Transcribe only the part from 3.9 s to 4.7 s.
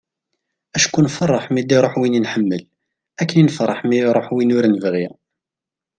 iruḥ win ur